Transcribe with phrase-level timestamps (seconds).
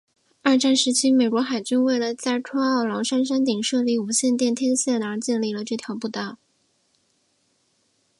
[0.41, 6.39] 二战时期美国海军为了在科奥劳山山顶设立无线电天线而建立了这条步道。